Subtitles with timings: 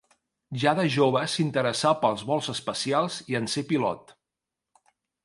[0.61, 4.15] Ja de jove s'interessà pels vols espacials i en ser pilot.